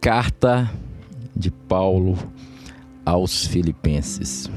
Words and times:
Carta 0.00 0.72
de 1.36 1.50
Paulo 1.50 2.16
aos 3.04 3.44
Filipenses. 3.44 4.50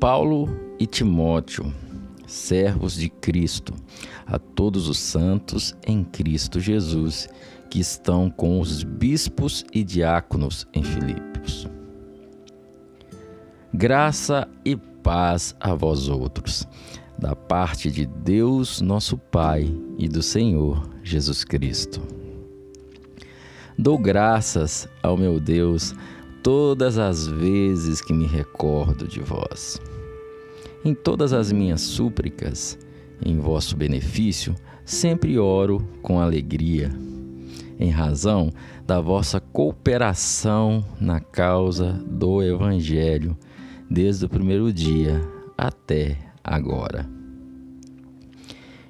Paulo 0.00 0.48
e 0.80 0.84
Timóteo, 0.84 1.72
servos 2.26 2.94
de 2.94 3.08
Cristo, 3.08 3.72
a 4.26 4.36
todos 4.36 4.88
os 4.88 4.98
santos 4.98 5.76
em 5.86 6.02
Cristo 6.02 6.58
Jesus, 6.58 7.28
que 7.70 7.78
estão 7.78 8.28
com 8.28 8.58
os 8.58 8.82
bispos 8.82 9.64
e 9.72 9.84
diáconos 9.84 10.66
em 10.74 10.82
Filipos. 10.82 11.68
Graça 13.72 14.48
e 14.64 14.74
paz 14.74 15.54
a 15.60 15.72
vós 15.72 16.08
outros, 16.08 16.66
da 17.16 17.36
parte 17.36 17.92
de 17.92 18.06
Deus, 18.06 18.80
nosso 18.80 19.16
Pai, 19.16 19.72
e 19.96 20.08
do 20.08 20.20
Senhor 20.20 20.82
Jesus 21.04 21.44
Cristo. 21.44 22.17
Dou 23.80 23.96
graças 23.96 24.88
ao 25.00 25.16
meu 25.16 25.38
Deus 25.38 25.94
todas 26.42 26.98
as 26.98 27.28
vezes 27.28 28.00
que 28.00 28.12
me 28.12 28.26
recordo 28.26 29.06
de 29.06 29.20
vós. 29.20 29.80
Em 30.84 30.92
todas 30.92 31.32
as 31.32 31.52
minhas 31.52 31.80
súplicas, 31.82 32.76
em 33.24 33.38
vosso 33.38 33.76
benefício, 33.76 34.52
sempre 34.84 35.38
oro 35.38 35.88
com 36.02 36.18
alegria, 36.18 36.90
em 37.78 37.88
razão 37.88 38.52
da 38.84 39.00
vossa 39.00 39.38
cooperação 39.38 40.84
na 41.00 41.20
causa 41.20 41.92
do 42.04 42.42
Evangelho, 42.42 43.38
desde 43.88 44.24
o 44.24 44.28
primeiro 44.28 44.72
dia 44.72 45.20
até 45.56 46.18
agora. 46.42 47.08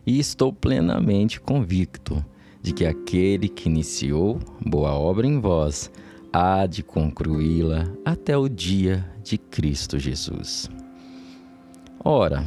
E 0.07 0.19
estou 0.19 0.51
plenamente 0.51 1.39
convicto 1.39 2.25
de 2.63 2.73
que 2.73 2.85
aquele 2.85 3.49
que 3.49 3.69
iniciou 3.69 4.39
boa 4.65 4.93
obra 4.93 5.27
em 5.27 5.41
vós 5.41 5.91
há 6.33 6.67
de 6.67 6.83
concluí-la 6.83 7.87
até 8.05 8.37
o 8.37 8.49
dia 8.49 9.09
de 9.23 9.39
Cristo 9.39 9.99
Jesus. 9.99 10.71
Ora, 12.05 12.47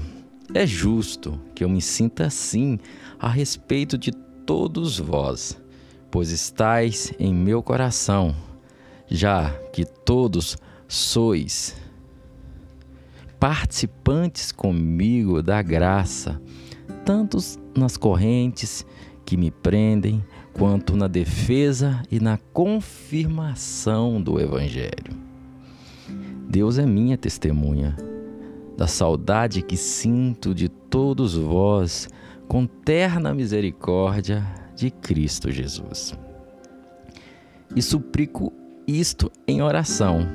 é 0.54 0.66
justo 0.66 1.40
que 1.56 1.64
eu 1.64 1.70
me 1.70 1.82
sinta 1.82 2.26
assim 2.26 2.80
a 3.20 3.30
respeito 3.30 3.98
de 3.98 4.12
todos 4.46 5.00
vós, 5.00 5.60
pois 6.10 6.30
estáis 6.30 7.14
em 7.20 7.34
meu 7.34 7.64
coração, 7.64 8.36
já 9.08 9.52
que 9.72 9.86
todos 9.86 10.58
sois 10.88 11.76
participantes 13.40 14.52
comigo 14.52 15.42
da 15.42 15.62
graça, 15.62 16.40
tanto 17.04 17.38
nas 17.76 17.98
correntes 17.98 18.86
que 19.32 19.38
me 19.38 19.50
prendem, 19.50 20.22
quanto 20.52 20.98
na 20.98 21.08
defesa 21.08 22.04
e 22.12 22.20
na 22.20 22.38
confirmação 22.52 24.22
do 24.22 24.38
Evangelho. 24.42 25.16
Deus 26.50 26.78
é 26.78 26.86
minha 26.86 27.18
testemunha 27.18 27.96
da 28.76 28.88
saudade 28.88 29.62
que 29.62 29.78
sinto 29.78 30.54
de 30.54 30.68
todos 30.68 31.38
vós 31.38 32.10
com 32.46 32.68
terna 32.68 33.34
misericórdia 33.34 34.46
de 34.76 34.92
Cristo 34.92 35.50
Jesus. 35.50 36.14
E 37.74 37.82
suplico 37.82 38.52
isto 38.86 39.32
em 39.48 39.62
oração, 39.62 40.28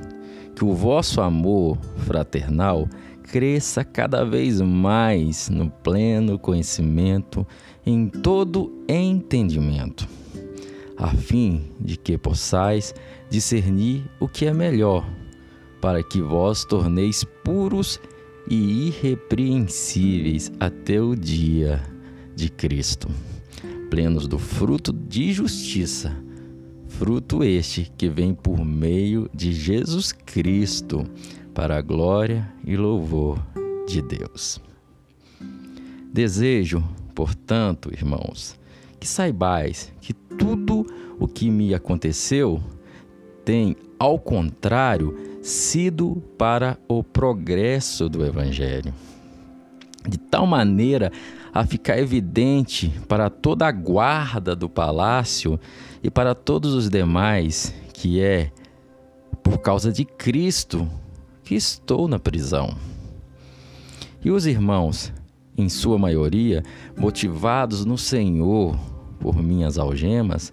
que 0.55 0.65
o 0.65 0.73
vosso 0.73 1.21
amor 1.21 1.77
fraternal 1.99 2.89
cresça 3.27 3.85
cada 3.85 4.25
vez 4.25 4.61
mais 4.61 5.49
no 5.49 5.69
pleno 5.69 6.39
conhecimento, 6.39 7.47
em 7.85 8.09
todo 8.09 8.73
entendimento, 8.89 10.09
a 10.97 11.09
fim 11.09 11.65
de 11.81 11.97
que 11.97 12.17
possais 12.17 12.95
discernir 13.29 14.05
o 14.21 14.29
que 14.29 14.47
é 14.47 14.55
melhor, 14.55 15.09
para 15.81 16.03
que 16.03 16.23
vós 16.23 16.65
torneis 16.65 17.25
puros 17.45 18.01
e 18.49 18.89
irrepreensíveis 18.89 20.53
até 20.61 21.01
o 21.01 21.15
dia 21.15 21.83
de 22.35 22.49
Cristo, 22.49 23.09
plenos 23.91 24.29
do 24.29 24.39
fruto 24.39 24.93
de 24.93 25.33
justiça, 25.33 26.17
fruto 26.99 27.45
este 27.45 27.93
que 27.99 28.09
vem 28.09 28.33
por 28.33 28.65
meio 28.65 29.29
de 29.35 29.53
Jesus 29.53 30.13
Cristo 30.13 31.05
para 31.53 31.77
a 31.77 31.83
glória 31.83 32.51
e 32.65 32.75
louvor 32.75 33.39
de 33.87 34.01
Deus. 34.01 34.59
Desejo, 36.11 36.83
portanto, 37.15 37.91
irmãos, 37.93 38.59
que 38.99 39.07
saibais 39.07 39.93
que 40.01 40.15
tudo 40.15 40.87
o 41.21 41.29
que 41.29 41.51
me 41.51 41.75
aconteceu 41.75 42.63
tem, 43.45 43.77
ao 43.99 44.19
contrário, 44.19 45.15
sido 45.43 46.23
para 46.39 46.79
o 46.89 47.05
progresso 47.05 48.09
do 48.09 48.25
Evangelho. 48.25 48.95
De 50.09 50.19
tal 50.19 50.47
maneira 50.47 51.11
a 51.53 51.65
ficar 51.65 51.99
evidente 51.99 52.93
para 53.09 53.31
toda 53.31 53.67
a 53.67 53.73
guarda 53.73 54.55
do 54.55 54.69
palácio 54.69 55.59
e 56.03 56.11
para 56.11 56.35
todos 56.35 56.75
os 56.75 56.91
demais 56.91 57.75
que 57.95 58.21
é 58.21 58.53
por 59.43 59.59
causa 59.59 59.91
de 59.91 60.05
Cristo 60.05 60.89
que 61.43 61.55
estou 61.55 62.09
na 62.09 62.19
prisão. 62.19 62.77
E 64.23 64.31
os 64.31 64.45
irmãos, 64.45 65.13
em 65.57 65.69
sua 65.69 65.97
maioria, 65.97 66.63
motivados 66.97 67.85
no 67.85 67.97
Senhor 67.97 68.79
por 69.19 69.43
minhas 69.43 69.79
algemas, 69.79 70.53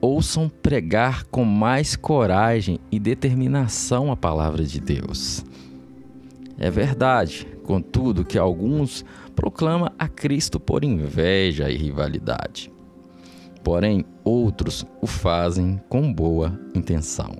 ouçam 0.00 0.48
pregar 0.48 1.24
com 1.24 1.44
mais 1.44 1.94
coragem 1.96 2.78
e 2.90 2.98
determinação 2.98 4.10
a 4.10 4.16
palavra 4.16 4.64
de 4.64 4.80
Deus. 4.80 5.44
É 6.60 6.70
verdade, 6.70 7.48
contudo, 7.64 8.22
que 8.22 8.36
alguns 8.36 9.02
proclamam 9.34 9.90
a 9.98 10.06
Cristo 10.06 10.60
por 10.60 10.84
inveja 10.84 11.70
e 11.70 11.76
rivalidade. 11.76 12.70
Porém, 13.64 14.04
outros 14.22 14.84
o 15.00 15.06
fazem 15.06 15.80
com 15.88 16.12
boa 16.12 16.60
intenção. 16.74 17.34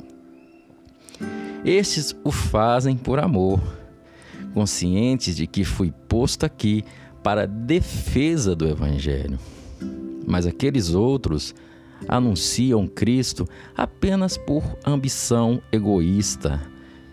Estes 1.62 2.16
o 2.24 2.32
fazem 2.32 2.96
por 2.96 3.18
amor, 3.18 3.60
conscientes 4.54 5.36
de 5.36 5.46
que 5.46 5.64
fui 5.64 5.92
posto 6.08 6.46
aqui 6.46 6.82
para 7.22 7.46
defesa 7.46 8.56
do 8.56 8.66
Evangelho. 8.66 9.38
Mas 10.26 10.46
aqueles 10.46 10.94
outros 10.94 11.54
anunciam 12.08 12.86
Cristo 12.86 13.46
apenas 13.76 14.38
por 14.38 14.62
ambição 14.86 15.60
egoísta, 15.70 16.58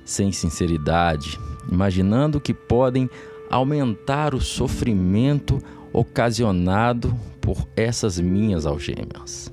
sem 0.07 0.31
sinceridade, 0.31 1.37
imaginando 1.69 2.39
que 2.39 2.53
podem 2.53 3.09
aumentar 3.49 4.33
o 4.33 4.39
sofrimento 4.39 5.61
ocasionado 5.91 7.13
por 7.41 7.67
essas 7.75 8.17
minhas 8.17 8.65
algemas. 8.65 9.51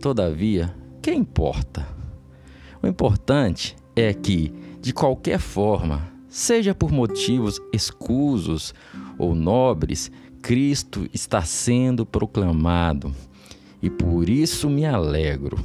Todavia, 0.00 0.74
que 1.00 1.12
importa? 1.12 1.86
O 2.82 2.86
importante 2.88 3.76
é 3.94 4.12
que, 4.12 4.52
de 4.80 4.92
qualquer 4.92 5.38
forma, 5.38 6.02
seja 6.28 6.74
por 6.74 6.90
motivos 6.90 7.60
escusos 7.72 8.74
ou 9.16 9.36
nobres, 9.36 10.10
Cristo 10.42 11.08
está 11.14 11.42
sendo 11.42 12.04
proclamado 12.04 13.14
e 13.80 13.88
por 13.88 14.28
isso 14.28 14.68
me 14.68 14.84
alegro. 14.84 15.64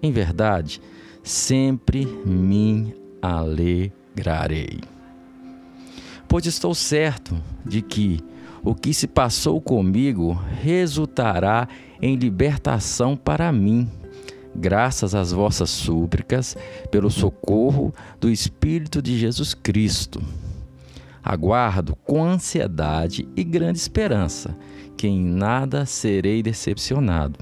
Em 0.00 0.12
verdade, 0.12 0.80
sempre 1.22 2.06
me 2.06 2.94
alegrarei. 3.20 4.80
Pois 6.28 6.46
estou 6.46 6.74
certo 6.74 7.36
de 7.64 7.82
que 7.82 8.20
o 8.62 8.74
que 8.74 8.94
se 8.94 9.06
passou 9.06 9.60
comigo 9.60 10.32
resultará 10.60 11.68
em 12.00 12.16
libertação 12.16 13.16
para 13.16 13.52
mim 13.52 13.88
graças 14.54 15.14
às 15.14 15.32
vossas 15.32 15.70
súplicas, 15.70 16.56
pelo 16.90 17.10
socorro 17.10 17.92
do 18.20 18.30
Espírito 18.30 19.00
de 19.00 19.18
Jesus 19.18 19.54
Cristo. 19.54 20.22
Aguardo 21.22 21.96
com 21.96 22.24
ansiedade 22.24 23.28
e 23.36 23.44
grande 23.44 23.78
esperança 23.78 24.56
que 24.96 25.06
em 25.06 25.20
nada 25.20 25.86
serei 25.86 26.42
decepcionado. 26.42 27.38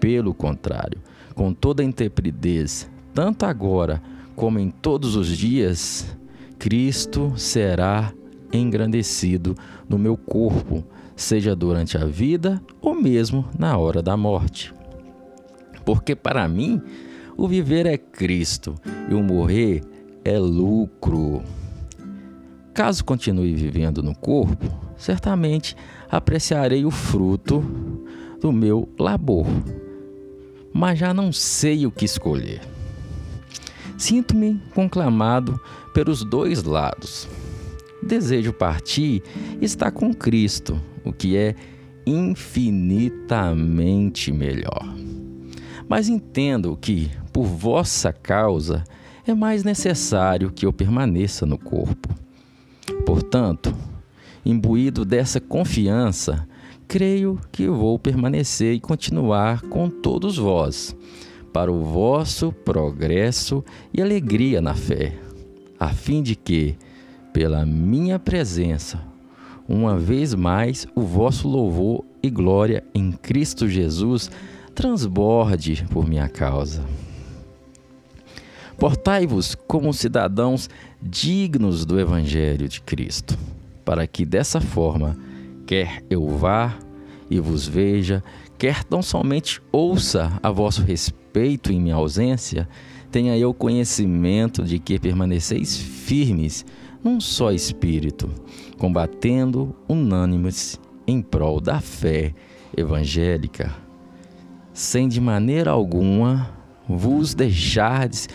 Pelo 0.00 0.34
contrário, 0.34 1.00
com 1.32 1.52
toda 1.52 1.84
intrepidez, 1.84 2.90
tanto 3.14 3.44
agora 3.44 4.02
como 4.36 4.58
em 4.58 4.70
todos 4.70 5.16
os 5.16 5.28
dias, 5.28 6.16
Cristo 6.58 7.32
será 7.36 8.12
engrandecido 8.52 9.56
no 9.88 9.98
meu 9.98 10.16
corpo, 10.16 10.84
seja 11.16 11.54
durante 11.54 11.96
a 11.96 12.04
vida 12.04 12.62
ou 12.80 12.94
mesmo 12.94 13.48
na 13.58 13.76
hora 13.76 14.02
da 14.02 14.16
morte 14.16 14.72
porque 15.84 16.14
para 16.14 16.46
mim 16.48 16.80
o 17.36 17.46
viver 17.48 17.86
é 17.86 17.96
Cristo 17.96 18.74
e 19.08 19.14
o 19.14 19.22
morrer 19.22 19.82
é 20.24 20.38
lucro. 20.38 21.42
Caso 22.74 23.04
continue 23.04 23.54
vivendo 23.54 24.02
no 24.02 24.14
corpo, 24.14 24.66
certamente 24.96 25.76
apreciarei 26.10 26.84
o 26.84 26.90
fruto 26.90 27.62
do 28.40 28.52
meu 28.52 28.88
labor, 28.98 29.46
mas 30.72 30.98
já 30.98 31.12
não 31.12 31.32
sei 31.32 31.86
o 31.86 31.90
que 31.90 32.04
escolher. 32.04 32.60
Sinto-me 33.98 34.60
conclamado 34.74 35.60
pelos 35.94 36.24
dois 36.24 36.64
lados. 36.64 37.28
Desejo 38.02 38.52
partir 38.52 39.22
e 39.60 39.64
estar 39.64 39.92
com 39.92 40.12
Cristo, 40.12 40.80
o 41.04 41.12
que 41.12 41.36
é 41.36 41.54
infinitamente 42.04 44.32
melhor. 44.32 44.92
Mas 45.88 46.08
entendo 46.08 46.76
que, 46.80 47.12
por 47.32 47.44
vossa 47.44 48.12
causa, 48.12 48.82
é 49.26 49.34
mais 49.34 49.62
necessário 49.62 50.50
que 50.50 50.66
eu 50.66 50.72
permaneça 50.72 51.46
no 51.46 51.58
corpo. 51.58 52.08
Portanto, 53.06 53.72
imbuído 54.44 55.04
dessa 55.04 55.40
confiança, 55.40 56.44
creio 56.92 57.40
que 57.50 57.66
vou 57.68 57.98
permanecer 57.98 58.74
e 58.74 58.78
continuar 58.78 59.62
com 59.62 59.88
todos 59.88 60.36
vós, 60.36 60.94
para 61.50 61.72
o 61.72 61.82
vosso 61.82 62.52
progresso 62.52 63.64
e 63.94 64.02
alegria 64.02 64.60
na 64.60 64.74
fé, 64.74 65.14
a 65.80 65.88
fim 65.88 66.22
de 66.22 66.36
que, 66.36 66.76
pela 67.32 67.64
minha 67.64 68.18
presença, 68.18 69.00
uma 69.66 69.96
vez 69.96 70.34
mais 70.34 70.86
o 70.94 71.00
vosso 71.00 71.48
louvor 71.48 72.04
e 72.22 72.28
glória 72.28 72.84
em 72.94 73.10
Cristo 73.10 73.66
Jesus 73.66 74.30
transborde 74.74 75.86
por 75.90 76.06
minha 76.06 76.28
causa. 76.28 76.84
Portai-vos 78.76 79.54
como 79.54 79.94
cidadãos 79.94 80.68
dignos 81.00 81.86
do 81.86 81.98
Evangelho 81.98 82.68
de 82.68 82.82
Cristo, 82.82 83.34
para 83.82 84.06
que 84.06 84.26
dessa 84.26 84.60
forma, 84.60 85.31
quer 85.66 86.04
eu 86.10 86.28
vá 86.28 86.78
e 87.30 87.40
vos 87.40 87.66
veja, 87.66 88.22
quer 88.58 88.84
tão 88.84 89.02
somente 89.02 89.60
ouça 89.72 90.38
a 90.42 90.50
vosso 90.50 90.82
respeito 90.82 91.72
em 91.72 91.80
minha 91.80 91.94
ausência, 91.94 92.68
tenha 93.10 93.36
eu 93.36 93.52
conhecimento 93.54 94.62
de 94.64 94.78
que 94.78 94.98
permaneceis 94.98 95.76
firmes 95.76 96.64
num 97.02 97.20
só 97.20 97.50
espírito, 97.52 98.30
combatendo 98.78 99.74
unânimes 99.88 100.80
em 101.06 101.20
prol 101.20 101.60
da 101.60 101.80
fé 101.80 102.34
evangélica, 102.76 103.74
sem 104.72 105.08
de 105.08 105.20
maneira 105.20 105.70
alguma 105.70 106.50
vos 106.88 107.34
deixardes 107.34 108.28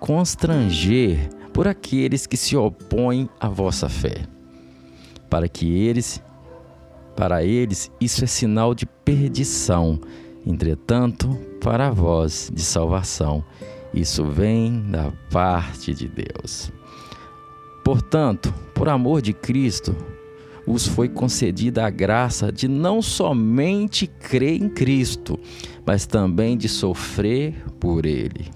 constranger 0.00 1.28
por 1.52 1.68
aqueles 1.68 2.26
que 2.26 2.36
se 2.36 2.56
opõem 2.56 3.28
à 3.38 3.48
vossa 3.48 3.88
fé, 3.88 4.26
para 5.30 5.48
que 5.48 5.66
eles 5.72 6.22
para 7.16 7.44
eles, 7.44 7.90
isso 8.00 8.24
é 8.24 8.26
sinal 8.26 8.74
de 8.74 8.86
perdição. 8.86 10.00
Entretanto, 10.46 11.28
para 11.60 11.90
vós, 11.90 12.50
de 12.52 12.62
salvação. 12.62 13.44
Isso 13.92 14.24
vem 14.26 14.82
da 14.90 15.12
parte 15.30 15.94
de 15.94 16.08
Deus. 16.08 16.72
Portanto, 17.84 18.52
por 18.74 18.88
amor 18.88 19.22
de 19.22 19.32
Cristo, 19.32 19.94
vos 20.66 20.86
foi 20.86 21.08
concedida 21.08 21.86
a 21.86 21.90
graça 21.90 22.50
de 22.50 22.66
não 22.66 23.00
somente 23.00 24.06
crer 24.06 24.60
em 24.60 24.68
Cristo, 24.68 25.38
mas 25.86 26.06
também 26.06 26.56
de 26.56 26.68
sofrer 26.68 27.54
por 27.78 28.06
Ele. 28.06 28.46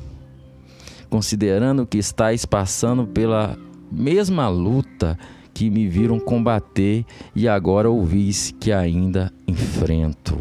Considerando 1.09 1.87
que 1.87 1.99
estáis 1.99 2.45
passando 2.45 3.07
pela 3.07 3.57
mesma 3.91 4.49
luta 4.49 5.19
que 5.59 5.69
me 5.71 5.89
viram 5.89 6.21
combater 6.21 7.05
e 7.35 7.49
agora 7.49 7.91
ouvis 7.91 8.55
que 8.61 8.71
ainda 8.71 9.33
enfrento. 9.45 10.39